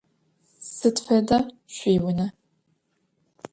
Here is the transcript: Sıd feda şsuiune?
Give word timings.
Sıd 0.73 0.97
feda 1.05 1.39
şsuiune? 1.73 2.27